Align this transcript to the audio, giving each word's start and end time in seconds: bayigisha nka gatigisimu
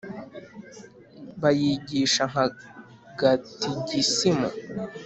bayigisha 1.41 2.23
nka 2.31 2.43
gatigisimu 3.19 4.49